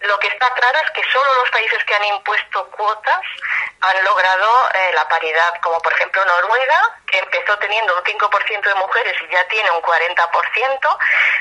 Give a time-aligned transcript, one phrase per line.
[0.00, 3.20] Lo que está claro es que solo los países que han impuesto cuotas
[3.80, 8.74] han logrado eh, la paridad, como por ejemplo Noruega, que empezó teniendo un 5% de
[8.74, 10.98] mujeres y ya tiene un 40%.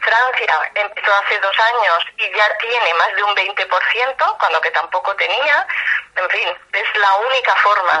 [0.00, 5.14] Francia empezó hace dos años y ya tiene más de un 20%, cuando que tampoco
[5.16, 5.66] tenía.
[6.16, 7.92] En fin, es la única forma